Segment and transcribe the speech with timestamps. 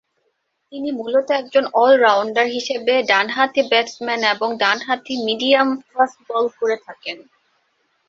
[0.71, 7.17] তিনি মূলত একজন অল-রাউন্ডার হিসেবে ডানহাতি ব্যাটসম্যান এবং ডান-হাতি মিডিয়াম ফাস্ট বল করে থাকেন।